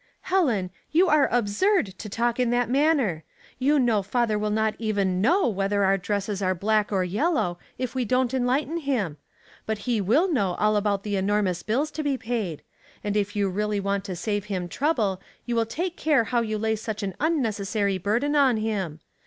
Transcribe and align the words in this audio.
"Helen, 0.33 0.71
you 0.89 1.09
are 1.09 1.29
absurd 1.31 1.85
to 1.99 2.09
talk 2.09 2.39
in 2.39 2.49
that 2.49 2.71
manner. 2.71 3.23
You 3.59 3.77
know 3.77 4.01
father 4.01 4.35
will 4.39 4.49
not 4.49 4.73
even 4.79 5.21
know 5.21 5.47
whether 5.47 5.83
our 5.83 5.95
dresses 5.99 6.41
are 6.41 6.55
black 6.55 6.91
or 6.91 7.03
yellow 7.03 7.59
if 7.77 7.93
we 7.93 8.03
don't 8.03 8.33
enlighten 8.33 8.77
him; 8.77 9.17
but 9.67 9.77
he 9.85 10.01
will 10.01 10.27
know 10.27 10.55
all 10.55 10.75
about 10.75 11.03
the 11.03 11.17
enormous 11.17 11.61
bills 11.61 11.91
to 11.91 12.01
be 12.03 12.17
paid; 12.17 12.63
and 13.03 13.15
if 13.15 13.35
you 13.35 13.47
really 13.47 13.79
want 13.79 14.03
to 14.05 14.15
save 14.15 14.45
him 14.45 14.67
trouble 14.67 15.21
you 15.45 15.55
will 15.55 15.67
take 15.67 15.97
care 15.97 16.23
how 16.23 16.41
you 16.41 16.57
lay 16.57 16.75
such 16.75 17.03
an 17.03 17.13
unnecessary 17.19 17.99
burden 17.99 18.35
on 18.35 18.57
him. 18.57 19.01